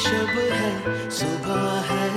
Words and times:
शब 0.00 0.38
है 0.52 1.10
सुबह 1.10 1.80
है। 1.90 2.09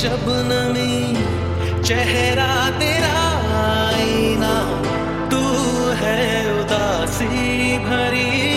शबनमी 0.00 0.92
चेहरा 1.88 2.52
तेरा 2.78 3.18
आईना 3.62 4.52
तू 5.32 5.42
है 6.02 6.20
उदासी 6.60 7.28
भरी। 7.88 8.49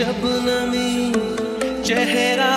शबनमी 0.00 0.90
चेहरा 1.86 2.52